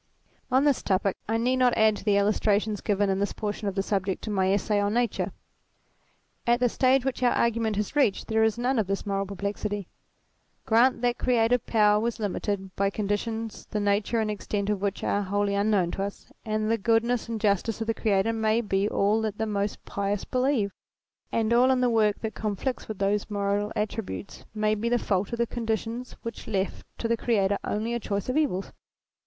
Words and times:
On 0.51 0.63
this 0.63 0.81
topic 0.81 1.15
I 1.29 1.37
need 1.37 1.57
not 1.57 1.77
add 1.77 1.95
to 1.97 2.03
the 2.03 2.17
illustrations 2.17 2.81
given 2.81 3.11
of 3.11 3.19
this 3.19 3.33
portion 3.33 3.67
of 3.67 3.75
the 3.75 3.83
subject 3.83 4.25
in 4.25 4.33
my 4.33 4.51
Essay 4.51 4.79
on 4.79 4.95
Nature. 4.95 5.31
At 6.47 6.59
the 6.59 6.69
stage 6.69 7.05
which 7.05 7.21
our 7.21 7.33
argument 7.33 7.75
has 7.75 7.95
reached 7.95 8.25
there 8.27 8.43
is 8.43 8.57
none 8.57 8.79
of 8.79 8.87
this 8.87 9.05
moral 9.05 9.27
perplexity. 9.27 9.89
Grant 10.65 11.03
that 11.03 11.19
creative 11.19 11.63
power 11.67 11.99
was 11.99 12.19
limited 12.19 12.75
by 12.75 12.89
conditions 12.89 13.67
the 13.67 13.79
nature 13.79 14.19
and 14.19 14.31
extent 14.31 14.71
of 14.71 14.81
which 14.81 15.03
are 15.03 15.21
wholly 15.21 15.53
unknown 15.53 15.91
to 15.91 16.01
us, 16.03 16.31
and 16.43 16.71
the 16.71 16.79
goodness 16.79 17.29
and 17.29 17.39
justice 17.39 17.79
of 17.79 17.85
the 17.85 17.93
Creator 17.93 18.33
may 18.33 18.59
be 18.59 18.89
all 18.89 19.21
that 19.21 19.37
the 19.37 19.45
most 19.45 19.85
pious 19.85 20.25
believe; 20.25 20.71
and 21.31 21.53
all 21.53 21.69
in 21.69 21.79
the 21.79 21.91
work 21.91 22.19
that 22.21 22.33
conflicts 22.33 22.87
with 22.87 22.97
those 22.97 23.29
moral 23.29 23.71
attributes 23.75 24.45
may 24.55 24.73
be 24.73 24.89
the 24.89 24.97
fault 24.97 25.31
of 25.31 25.37
the 25.37 25.45
conditions 25.45 26.15
which 26.23 26.47
left 26.47 26.87
to 26.97 27.07
the 27.07 27.15
Creator 27.15 27.59
only 27.63 27.93
a 27.93 27.99
choice 27.99 28.29
of 28.29 28.35
evils. 28.35 28.71